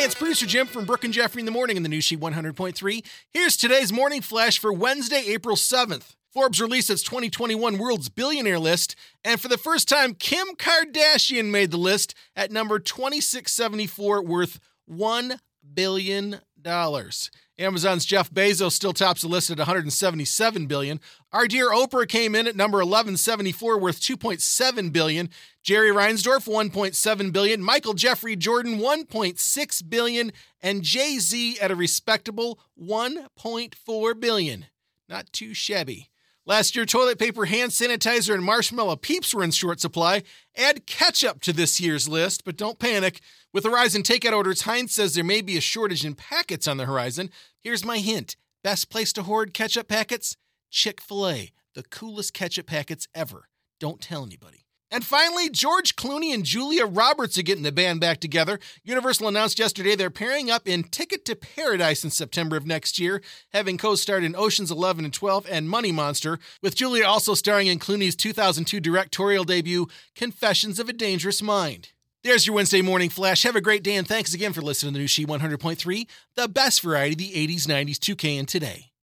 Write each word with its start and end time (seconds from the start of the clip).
Hey, 0.00 0.06
it's 0.06 0.14
producer 0.14 0.46
Jim 0.46 0.66
from 0.66 0.86
Brooke 0.86 1.04
and 1.04 1.12
Jeffrey 1.12 1.40
in 1.40 1.44
the 1.44 1.52
morning 1.52 1.76
in 1.76 1.82
the 1.82 1.88
News 1.90 2.04
Sheet 2.04 2.20
100.3. 2.20 3.04
Here's 3.28 3.54
today's 3.54 3.92
morning 3.92 4.22
flash 4.22 4.58
for 4.58 4.72
Wednesday, 4.72 5.24
April 5.26 5.56
7th. 5.56 6.16
Forbes 6.32 6.58
released 6.58 6.88
its 6.88 7.02
2021 7.02 7.76
World's 7.76 8.08
Billionaire 8.08 8.58
list, 8.58 8.96
and 9.22 9.38
for 9.38 9.48
the 9.48 9.58
first 9.58 9.90
time, 9.90 10.14
Kim 10.14 10.56
Kardashian 10.56 11.50
made 11.50 11.70
the 11.70 11.76
list 11.76 12.14
at 12.34 12.50
number 12.50 12.78
2674, 12.78 14.22
worth 14.22 14.58
$1 14.90 15.38
billion. 15.74 16.40
Amazon's 17.60 18.06
Jeff 18.06 18.30
Bezos 18.30 18.72
still 18.72 18.94
tops 18.94 19.20
the 19.20 19.28
list 19.28 19.50
at 19.50 19.58
177 19.58 20.66
billion. 20.66 20.98
Our 21.30 21.46
dear 21.46 21.68
Oprah 21.70 22.08
came 22.08 22.34
in 22.34 22.46
at 22.46 22.56
number 22.56 22.78
1174 22.78 23.78
worth 23.78 24.00
2.7 24.00 24.92
billion. 24.92 25.28
Jerry 25.62 25.90
Reinsdorf 25.90 26.48
1.7 26.48 27.32
billion, 27.32 27.62
Michael 27.62 27.92
Jeffrey 27.92 28.34
Jordan 28.34 28.78
1.6 28.78 29.90
billion 29.90 30.32
and 30.62 30.82
Jay-Z 30.82 31.58
at 31.60 31.70
a 31.70 31.76
respectable 31.76 32.58
1.4 32.82 34.20
billion. 34.20 34.66
Not 35.06 35.30
too 35.30 35.52
shabby. 35.52 36.08
Last 36.50 36.74
year, 36.74 36.84
toilet 36.84 37.20
paper, 37.20 37.44
hand 37.44 37.70
sanitizer, 37.70 38.34
and 38.34 38.42
marshmallow 38.42 38.96
peeps 38.96 39.32
were 39.32 39.44
in 39.44 39.52
short 39.52 39.78
supply. 39.78 40.24
Add 40.56 40.84
ketchup 40.84 41.40
to 41.42 41.52
this 41.52 41.80
year's 41.80 42.08
list, 42.08 42.44
but 42.44 42.56
don't 42.56 42.80
panic. 42.80 43.20
With 43.52 43.62
the 43.62 43.70
rise 43.70 43.94
in 43.94 44.02
takeout 44.02 44.32
orders, 44.32 44.62
Heinz 44.62 44.92
says 44.92 45.14
there 45.14 45.22
may 45.22 45.42
be 45.42 45.56
a 45.56 45.60
shortage 45.60 46.04
in 46.04 46.16
packets 46.16 46.66
on 46.66 46.76
the 46.76 46.86
horizon. 46.86 47.30
Here's 47.60 47.84
my 47.84 47.98
hint 47.98 48.34
best 48.64 48.90
place 48.90 49.12
to 49.12 49.22
hoard 49.22 49.54
ketchup 49.54 49.86
packets? 49.86 50.36
Chick 50.72 51.00
fil 51.00 51.28
A, 51.28 51.52
the 51.76 51.84
coolest 51.84 52.34
ketchup 52.34 52.66
packets 52.66 53.06
ever. 53.14 53.48
Don't 53.78 54.00
tell 54.00 54.26
anybody. 54.26 54.59
And 54.90 55.04
finally, 55.04 55.48
George 55.48 55.94
Clooney 55.94 56.34
and 56.34 56.44
Julia 56.44 56.84
Roberts 56.84 57.38
are 57.38 57.42
getting 57.42 57.62
the 57.62 57.70
band 57.70 58.00
back 58.00 58.18
together. 58.18 58.58
Universal 58.82 59.28
announced 59.28 59.58
yesterday 59.58 59.94
they're 59.94 60.10
pairing 60.10 60.50
up 60.50 60.66
in 60.66 60.82
Ticket 60.82 61.24
to 61.26 61.36
Paradise 61.36 62.02
in 62.02 62.10
September 62.10 62.56
of 62.56 62.66
next 62.66 62.98
year, 62.98 63.22
having 63.52 63.78
co 63.78 63.94
starred 63.94 64.24
in 64.24 64.34
Oceans 64.34 64.70
11 64.70 65.04
and 65.04 65.14
12 65.14 65.46
and 65.48 65.68
Money 65.68 65.92
Monster, 65.92 66.40
with 66.60 66.74
Julia 66.74 67.04
also 67.06 67.34
starring 67.34 67.68
in 67.68 67.78
Clooney's 67.78 68.16
2002 68.16 68.80
directorial 68.80 69.44
debut, 69.44 69.86
Confessions 70.16 70.80
of 70.80 70.88
a 70.88 70.92
Dangerous 70.92 71.40
Mind. 71.40 71.90
There's 72.24 72.46
your 72.46 72.56
Wednesday 72.56 72.82
morning 72.82 73.08
flash. 73.10 73.44
Have 73.44 73.56
a 73.56 73.62
great 73.62 73.82
day, 73.82 73.94
and 73.94 74.06
thanks 74.06 74.34
again 74.34 74.52
for 74.52 74.60
listening 74.60 74.92
to 74.92 74.98
the 74.98 75.02
new 75.02 75.06
She 75.06 75.24
100.3, 75.24 76.06
the 76.34 76.48
best 76.48 76.82
variety, 76.82 77.12
of 77.12 77.18
the 77.18 77.46
80s, 77.46 77.66
90s, 77.66 77.96
2K, 77.96 78.38
and 78.38 78.48
today. 78.48 78.89